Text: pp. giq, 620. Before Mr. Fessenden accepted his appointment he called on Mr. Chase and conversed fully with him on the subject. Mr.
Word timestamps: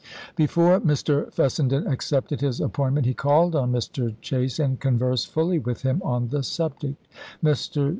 pp. 0.01 0.03
giq, 0.03 0.47
620. 0.47 0.47
Before 0.47 0.81
Mr. 0.81 1.31
Fessenden 1.31 1.85
accepted 1.85 2.41
his 2.41 2.59
appointment 2.59 3.05
he 3.05 3.13
called 3.13 3.55
on 3.55 3.71
Mr. 3.71 4.15
Chase 4.19 4.57
and 4.57 4.79
conversed 4.79 5.29
fully 5.29 5.59
with 5.59 5.83
him 5.83 6.01
on 6.03 6.29
the 6.29 6.41
subject. 6.41 7.07
Mr. 7.43 7.89